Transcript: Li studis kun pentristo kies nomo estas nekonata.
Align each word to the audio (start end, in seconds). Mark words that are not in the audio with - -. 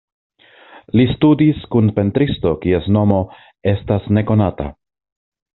Li 0.99 1.05
studis 1.11 1.59
kun 1.75 1.91
pentristo 1.99 2.55
kies 2.65 2.89
nomo 2.97 3.21
estas 3.77 4.11
nekonata. 4.19 4.71